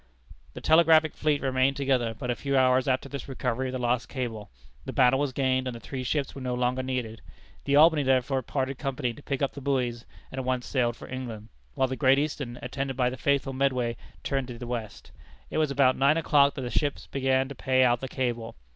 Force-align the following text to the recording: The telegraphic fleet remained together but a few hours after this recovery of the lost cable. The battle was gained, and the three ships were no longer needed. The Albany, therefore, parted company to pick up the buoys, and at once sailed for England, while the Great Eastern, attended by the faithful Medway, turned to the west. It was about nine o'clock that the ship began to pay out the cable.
The 0.55 0.61
telegraphic 0.61 1.13
fleet 1.13 1.43
remained 1.43 1.77
together 1.77 2.15
but 2.17 2.31
a 2.31 2.35
few 2.35 2.57
hours 2.57 2.87
after 2.87 3.07
this 3.07 3.29
recovery 3.29 3.67
of 3.67 3.73
the 3.73 3.77
lost 3.77 4.09
cable. 4.09 4.49
The 4.83 4.91
battle 4.93 5.19
was 5.19 5.31
gained, 5.31 5.67
and 5.67 5.75
the 5.75 5.79
three 5.79 6.01
ships 6.01 6.33
were 6.33 6.41
no 6.41 6.55
longer 6.55 6.81
needed. 6.81 7.21
The 7.65 7.75
Albany, 7.75 8.01
therefore, 8.01 8.41
parted 8.41 8.79
company 8.79 9.13
to 9.13 9.21
pick 9.21 9.43
up 9.43 9.53
the 9.53 9.61
buoys, 9.61 10.05
and 10.31 10.39
at 10.39 10.43
once 10.45 10.65
sailed 10.65 10.95
for 10.95 11.07
England, 11.07 11.49
while 11.75 11.87
the 11.87 11.95
Great 11.95 12.17
Eastern, 12.17 12.57
attended 12.63 12.97
by 12.97 13.11
the 13.11 13.15
faithful 13.15 13.53
Medway, 13.53 13.95
turned 14.23 14.47
to 14.47 14.57
the 14.57 14.65
west. 14.65 15.11
It 15.51 15.59
was 15.59 15.69
about 15.69 15.95
nine 15.95 16.17
o'clock 16.17 16.55
that 16.55 16.61
the 16.63 16.71
ship 16.71 16.97
began 17.11 17.47
to 17.49 17.53
pay 17.53 17.83
out 17.83 18.01
the 18.01 18.07
cable. 18.07 18.55